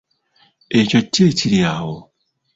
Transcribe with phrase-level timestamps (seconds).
[0.79, 1.97] Ekyo ki ekiri awo?